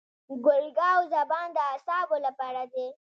[0.45, 2.87] ګل ګاو زبان د اعصابو لپاره دی.